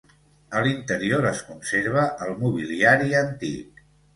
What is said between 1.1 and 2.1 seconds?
es conserva